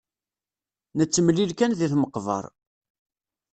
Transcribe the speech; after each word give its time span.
Nettemlil 0.97 1.51
kan 1.59 1.71
di 1.79 1.87
tmeqbar. 1.91 2.45